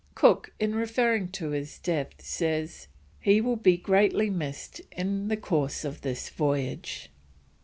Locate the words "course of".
5.37-6.01